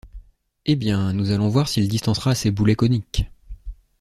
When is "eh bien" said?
0.65-1.13